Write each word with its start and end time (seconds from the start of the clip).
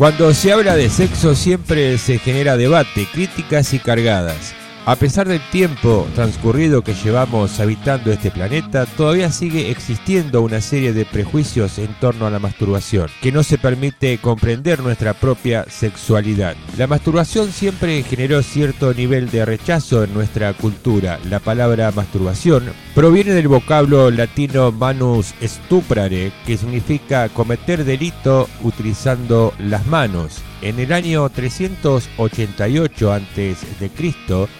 Cuando 0.00 0.32
se 0.32 0.50
habla 0.50 0.76
de 0.76 0.88
sexo 0.88 1.34
siempre 1.34 1.98
se 1.98 2.18
genera 2.18 2.56
debate, 2.56 3.06
críticas 3.12 3.74
y 3.74 3.78
cargadas. 3.78 4.54
A 4.86 4.96
pesar 4.96 5.28
del 5.28 5.42
tiempo 5.50 6.08
transcurrido 6.14 6.80
que 6.80 6.94
llevamos 6.94 7.60
habitando 7.60 8.10
este 8.10 8.30
planeta, 8.30 8.86
todavía 8.86 9.30
sigue 9.30 9.70
existiendo 9.70 10.40
una 10.40 10.62
serie 10.62 10.94
de 10.94 11.04
prejuicios 11.04 11.78
en 11.78 11.92
torno 12.00 12.26
a 12.26 12.30
la 12.30 12.38
masturbación, 12.38 13.10
que 13.20 13.30
no 13.30 13.42
se 13.42 13.58
permite 13.58 14.16
comprender 14.16 14.80
nuestra 14.80 15.12
propia 15.12 15.66
sexualidad. 15.68 16.56
La 16.78 16.86
masturbación 16.86 17.52
siempre 17.52 18.02
generó 18.02 18.42
cierto 18.42 18.94
nivel 18.94 19.30
de 19.30 19.44
rechazo 19.44 20.02
en 20.02 20.14
nuestra 20.14 20.54
cultura. 20.54 21.20
La 21.28 21.40
palabra 21.40 21.92
masturbación 21.94 22.72
proviene 22.94 23.32
del 23.32 23.48
vocablo 23.48 24.10
latino 24.10 24.72
manus 24.72 25.34
stuprare, 25.42 26.32
que 26.46 26.56
significa 26.56 27.28
cometer 27.28 27.84
delito 27.84 28.48
utilizando 28.62 29.54
las 29.58 29.86
manos. 29.86 30.42
En 30.62 30.78
el 30.78 30.92
año 30.92 31.28
388 31.28 33.12
a.C., 33.12 33.56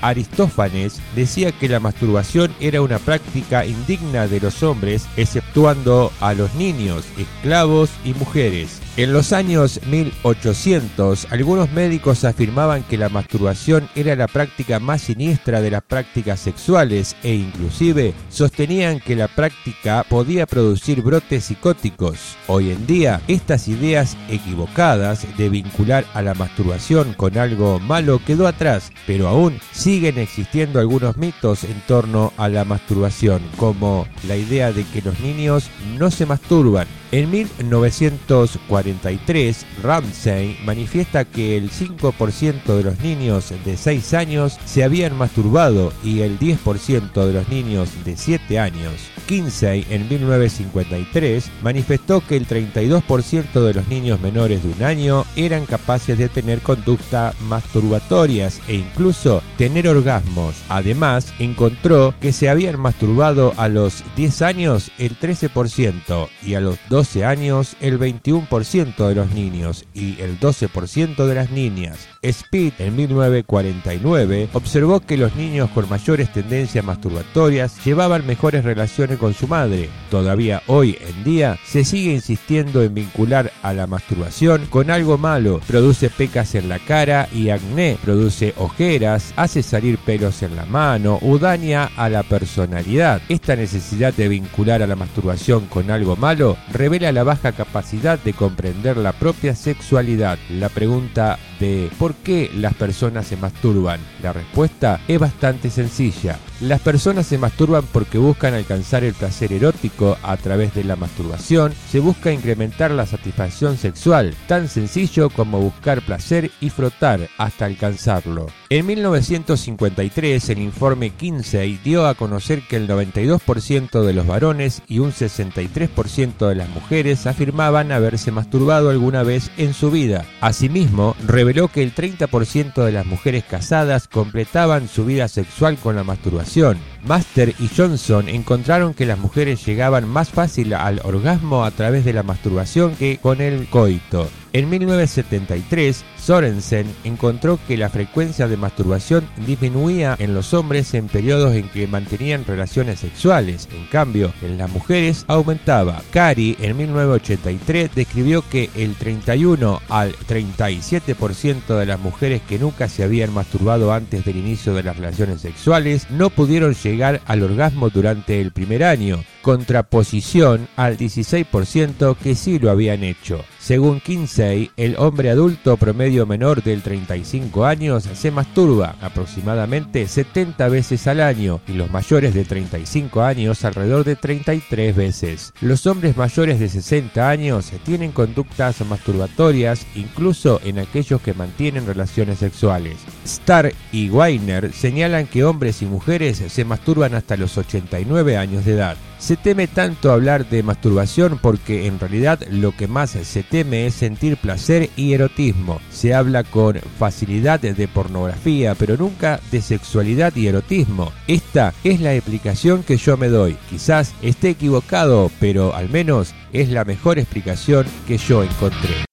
Aristófanes 0.01 1.01
decía 1.15 1.52
que 1.52 1.69
la 1.69 1.80
masturbación 1.80 2.55
era 2.59 2.80
una 2.80 2.98
práctica 2.98 3.66
indigna 3.66 4.27
de 4.27 4.41
los 4.41 4.62
hombres, 4.62 5.07
exceptuando 5.16 6.10
a 6.21 6.33
los 6.33 6.55
niños, 6.55 7.05
esclavos 7.19 7.91
y 8.05 8.15
mujeres. 8.15 8.80
En 9.01 9.15
los 9.15 9.33
años 9.33 9.81
1800, 9.87 11.29
algunos 11.31 11.73
médicos 11.73 12.23
afirmaban 12.27 12.83
que 12.83 12.99
la 12.99 13.09
masturbación 13.09 13.89
era 13.95 14.15
la 14.15 14.27
práctica 14.27 14.79
más 14.79 15.01
siniestra 15.01 15.63
de 15.63 15.71
las 15.71 15.83
prácticas 15.83 16.39
sexuales 16.39 17.17
e 17.23 17.33
inclusive 17.33 18.13
sostenían 18.29 19.01
que 19.01 19.17
la 19.17 19.29
práctica 19.29 20.05
podía 20.07 20.45
producir 20.45 21.01
brotes 21.01 21.45
psicóticos. 21.45 22.37
Hoy 22.47 22.73
en 22.73 22.87
día, 22.87 23.23
estas 23.27 23.69
ideas 23.69 24.19
equivocadas 24.29 25.27
de 25.39 25.49
vincular 25.49 26.05
a 26.13 26.21
la 26.21 26.35
masturbación 26.35 27.15
con 27.15 27.39
algo 27.39 27.80
malo 27.80 28.21
quedó 28.27 28.46
atrás, 28.46 28.93
pero 29.07 29.29
aún 29.29 29.59
siguen 29.73 30.19
existiendo 30.19 30.79
algunos 30.79 31.17
mitos 31.17 31.65
en 31.65 31.80
torno 31.87 32.35
a 32.37 32.51
la 32.51 32.67
masturbación, 32.67 33.41
como 33.57 34.07
la 34.29 34.37
idea 34.37 34.73
de 34.73 34.85
que 34.85 35.01
los 35.01 35.19
niños 35.21 35.71
no 35.99 36.11
se 36.11 36.27
masturban. 36.27 36.99
En 37.13 37.29
1943, 37.29 39.66
Ramsey 39.83 40.57
manifiesta 40.65 41.25
que 41.25 41.57
el 41.57 41.69
5% 41.69 42.77
de 42.77 42.85
los 42.85 43.01
niños 43.01 43.52
de 43.65 43.77
6 43.77 44.15
años 44.15 44.57
se 44.65 44.85
habían 44.85 45.19
masturbado 45.19 45.93
y 46.05 46.21
el 46.21 46.39
10% 46.39 47.13
de 47.13 47.33
los 47.33 47.49
niños 47.49 47.89
de 48.05 48.17
7 48.17 48.61
años. 48.61 48.93
Kinsey 49.27 49.85
en 49.91 50.09
1953 50.09 51.51
manifestó 51.63 52.21
que 52.21 52.37
el 52.37 52.47
32% 52.47 53.61
de 53.61 53.74
los 53.74 53.89
niños 53.89 54.21
menores 54.21 54.63
de 54.63 54.69
un 54.69 54.85
año 54.85 55.24
eran 55.35 55.67
capaces 55.67 56.17
de 56.17 56.29
tener 56.29 56.61
conducta 56.61 57.35
masturbatorias 57.49 58.61
e 58.69 58.74
incluso 58.74 59.43
tener 59.59 59.89
orgasmos. 59.89 60.55
Además, 60.69 61.35
encontró 61.41 62.15
que 62.21 62.33
se 62.33 62.49
habían 62.49 62.79
masturbado 62.79 63.52
a 63.57 63.67
los 63.69 64.05
10 64.17 64.43
años 64.43 64.93
el 64.99 65.19
13% 65.19 66.28
y 66.45 66.55
a 66.55 66.61
los 66.61 66.78
12 66.89 67.00
años 67.25 67.76
el 67.81 67.98
21% 67.98 69.09
de 69.09 69.15
los 69.15 69.31
niños 69.32 69.84
y 69.94 70.20
el 70.20 70.38
12% 70.38 71.26
de 71.26 71.34
las 71.34 71.50
niñas. 71.50 72.09
Speed 72.22 72.75
en 72.78 72.97
1949 72.97 74.50
observó 74.53 75.00
que 75.00 75.16
los 75.16 75.34
niños 75.37 75.71
con 75.71 75.88
mayores 75.88 76.31
tendencias 76.32 76.84
masturbatorias 76.84 77.82
llevaban 77.84 78.26
mejores 78.26 78.65
relaciones 78.65 79.19
con 79.19 79.32
su 79.32 79.48
madre. 79.48 79.88
Todavía 80.10 80.62
hoy 80.66 80.98
en 81.00 81.25
día 81.25 81.59
se 81.65 81.84
sigue 81.84 82.12
insistiendo 82.12 82.82
en 82.82 82.94
vincular 82.94 83.50
a 83.62 83.72
la 83.72 83.87
masturbación 83.87 84.66
con 84.66 84.91
algo 84.91 85.16
malo. 85.16 85.60
Produce 85.66 86.10
pecas 86.10 86.54
en 86.54 86.69
la 86.69 86.78
cara 86.78 87.28
y 87.32 87.48
acné, 87.48 87.97
produce 88.05 88.53
ojeras, 88.59 89.33
hace 89.37 89.62
salir 89.62 89.99
pelos 89.99 90.43
en 90.43 90.56
la 90.56 90.66
mano 90.66 91.19
o 91.22 91.39
daña 91.39 91.91
a 91.97 92.10
la 92.10 92.22
personalidad. 92.22 93.22
Esta 93.28 93.56
necesidad 93.56 94.12
de 94.12 94.28
vincular 94.28 94.83
a 94.83 94.87
la 94.87 94.97
masturbación 94.97 95.66
con 95.66 95.91
algo 95.91 96.16
malo 96.16 96.59
revela 96.91 97.12
la 97.12 97.23
baja 97.23 97.53
capacidad 97.53 98.19
de 98.19 98.33
comprender 98.33 98.97
la 98.97 99.12
propia 99.12 99.55
sexualidad. 99.55 100.39
La 100.49 100.69
pregunta 100.69 101.39
de 101.61 101.89
¿por 102.01 102.15
qué 102.15 102.51
las 102.53 102.75
personas 102.75 103.28
se 103.28 103.37
masturban? 103.37 104.01
La 104.21 104.33
respuesta 104.33 105.01
es 105.06 105.21
bastante 105.21 105.71
sencilla. 105.71 106.37
Las 106.60 106.82
personas 106.82 107.26
se 107.26 107.38
masturban 107.38 107.87
porque 107.91 108.19
buscan 108.19 108.53
alcanzar 108.53 109.03
el 109.03 109.15
placer 109.15 109.50
erótico 109.50 110.19
a 110.22 110.37
través 110.37 110.75
de 110.75 110.84
la 110.84 110.94
masturbación, 110.94 111.72
se 111.91 112.00
busca 112.00 112.32
incrementar 112.32 112.91
la 112.91 113.06
satisfacción 113.06 113.78
sexual, 113.78 114.34
tan 114.47 114.69
sencillo 114.69 115.31
como 115.31 115.59
buscar 115.59 116.03
placer 116.03 116.50
y 116.60 116.69
frotar 116.69 117.31
hasta 117.38 117.65
alcanzarlo. 117.65 118.48
En 118.69 118.84
1953 118.84 120.50
el 120.50 120.59
informe 120.59 121.09
Kinsey 121.10 121.81
dio 121.82 122.06
a 122.06 122.15
conocer 122.15 122.60
que 122.69 122.77
el 122.77 122.87
92% 122.87 124.03
de 124.03 124.12
los 124.12 124.27
varones 124.27 124.82
y 124.87 124.98
un 124.98 125.12
63% 125.12 126.47
de 126.47 126.54
las 126.56 126.69
mujeres 126.69 127.27
afirmaban 127.27 127.91
haberse 127.91 128.32
masturbado 128.32 128.91
alguna 128.91 129.22
vez 129.22 129.50
en 129.56 129.72
su 129.72 129.91
vida. 129.91 130.27
Asimismo, 130.42 131.16
reveló 131.27 131.69
que 131.69 131.82
el 131.82 131.94
30% 131.94 132.84
de 132.84 132.92
las 132.92 133.06
mujeres 133.06 133.44
casadas 133.44 134.09
completaban 134.09 134.88
su 134.88 135.06
vida 135.06 135.27
sexual 135.27 135.78
con 135.78 135.97
la 135.97 136.04
masturbación 136.04 136.50
información 136.50 137.00
Master 137.06 137.55
y 137.59 137.69
Johnson 137.75 138.28
encontraron 138.28 138.94
que 138.94 139.06
las 139.06 139.19
mujeres 139.19 139.65
llegaban 139.65 140.09
más 140.09 140.31
fácil 140.31 140.75
al 140.75 141.00
orgasmo 141.05 141.65
a 141.65 141.71
través 141.71 142.05
de 142.05 142.12
la 142.12 142.22
masturbación 142.22 142.94
que 142.97 143.19
con 143.19 143.41
el 143.41 143.66
coito. 143.69 144.28
En 144.53 144.69
1973, 144.69 146.05
Sorensen 146.19 146.87
encontró 147.05 147.60
que 147.69 147.77
la 147.77 147.89
frecuencia 147.89 148.49
de 148.49 148.56
masturbación 148.56 149.25
disminuía 149.47 150.16
en 150.19 150.34
los 150.34 150.55
hombres 150.55 150.93
en 150.94 151.06
periodos 151.06 151.55
en 151.55 151.69
que 151.69 151.87
mantenían 151.87 152.44
relaciones 152.44 152.99
sexuales, 152.99 153.69
en 153.72 153.87
cambio, 153.87 154.33
en 154.43 154.59
las 154.59 154.69
mujeres 154.69 155.25
aumentaba. 155.28 156.03
Cari 156.10 156.56
en 156.60 156.77
1983 156.77 157.94
describió 157.94 158.43
que 158.50 158.71
el 158.75 158.97
31 158.97 159.83
al 159.89 160.16
37% 160.16 161.78
de 161.78 161.87
las 161.87 162.00
mujeres 162.00 162.43
que 162.43 162.59
nunca 162.59 162.89
se 162.89 163.05
habían 163.05 163.33
masturbado 163.33 163.93
antes 163.93 164.25
del 164.25 164.37
inicio 164.37 164.75
de 164.75 164.83
las 164.83 164.97
relaciones 164.97 165.43
sexuales 165.43 166.10
no 166.10 166.28
pudieron 166.28 166.75
llegar 166.91 167.21
al 167.27 167.43
orgasmo 167.43 167.91
durante 167.91 168.41
el 168.41 168.53
primer 168.53 168.84
año, 168.84 169.23
contraposición 169.43 170.69
al 170.77 170.99
16% 170.99 172.17
que 172.17 172.34
sí 172.34 172.59
lo 172.59 172.71
habían 172.71 173.05
hecho. 173.05 173.45
Según 173.59 174.01
Kinsey, 174.01 174.71
el 174.77 174.97
hombre 174.99 175.31
adulto 175.31 175.77
promedio 175.77 176.27
menor 176.27 176.62
del 176.62 176.83
35 176.83 177.67
años 177.67 178.09
se 178.12 178.31
masturba 178.31 178.97
aproximadamente 179.01 180.09
70 180.09 180.69
veces 180.69 181.06
al 181.06 181.21
año 181.21 181.61
y 181.69 181.75
los 181.75 181.91
mayores 181.91 182.34
de 182.34 182.45
35 182.45 183.22
años 183.22 183.65
alrededor 183.65 184.05
de 184.05 184.17
33 184.17 184.97
veces. 184.97 185.53
Los 185.61 185.87
hombres 185.87 186.17
mayores 186.17 186.59
de 186.59 186.69
60 186.69 187.28
años 187.28 187.71
tienen 187.84 188.12
conductas 188.12 188.81
masturbatorias 188.87 189.87
incluso 189.95 190.61
en 190.65 190.78
aquellos 190.78 191.21
que 191.21 191.34
mantienen 191.34 191.87
relaciones 191.87 192.39
sexuales. 192.39 192.97
Starr 193.25 193.73
y 193.93 194.11
Weiner 194.11 194.73
señalan 194.73 195.27
que 195.27 195.45
hombres 195.45 195.83
y 195.83 195.87
mujeres 195.87 196.43
se 196.47 196.65
masturban 196.65 197.15
hasta 197.15 197.37
los 197.37 197.57
89 197.59 198.37
años 198.37 198.65
de 198.65 198.73
edad. 198.73 198.97
Se 199.19 199.37
teme 199.37 199.67
tanto 199.69 200.13
hablar 200.13 200.49
de 200.49 200.63
masturbación 200.63 201.39
porque 201.43 201.87
en 201.87 202.01
realidad 202.01 202.41
lo 202.51 202.75
que 202.75 202.89
más 202.89 203.11
se 203.11 203.43
teme 203.43 203.87
es 203.87 203.95
sentir 203.95 204.39
placer 204.39 204.89
y 204.97 205.13
erotismo. 205.13 205.79
Se 205.91 206.15
habla 206.15 206.43
con 206.43 206.79
facilidad 206.99 207.61
de 207.61 207.87
pornografía, 207.87 208.75
pero 208.75 208.97
nunca 208.97 209.39
de 209.53 209.61
sexualidad 209.61 210.35
y 210.37 210.47
erotismo. 210.47 211.13
Esta 211.27 211.75
es 211.85 212.01
la 212.01 212.15
explicación 212.15 212.83
que 212.83 212.97
yo 212.97 213.19
me 213.19 213.29
doy. 213.29 213.59
Quizás 213.69 214.15
esté 214.23 214.51
equivocado, 214.51 215.31
pero 215.39 215.75
al 215.75 215.91
menos 215.91 216.34
es 216.55 216.71
la 216.71 216.87
mejor 216.87 217.19
explicación 217.19 217.87
que 218.07 218.16
yo 218.16 218.43
encontré. 218.43 219.09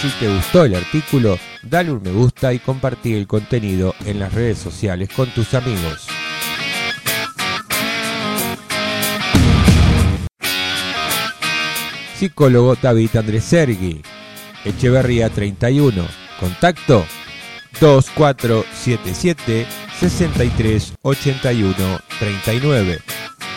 Si 0.00 0.08
te 0.18 0.34
gustó 0.34 0.64
el 0.64 0.74
artículo, 0.76 1.38
dale 1.62 1.92
un 1.92 2.02
me 2.02 2.10
gusta 2.10 2.54
y 2.54 2.58
compartí 2.58 3.12
el 3.12 3.26
contenido 3.26 3.94
en 4.06 4.18
las 4.18 4.32
redes 4.32 4.56
sociales 4.56 5.10
con 5.14 5.28
tus 5.28 5.52
amigos. 5.52 6.06
Psicólogo 12.16 12.76
David 12.76 13.14
Andrés 13.16 13.44
Sergi, 13.44 14.00
Echeverría 14.64 15.28
31, 15.28 16.02
contacto 16.38 17.04
2477 17.78 19.66
6381 20.00 22.00
39, 22.18 23.00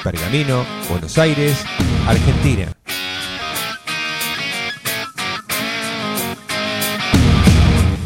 Pergamino, 0.03 0.65
Buenos 0.89 1.17
Aires, 1.17 1.63
Argentina. 2.05 2.67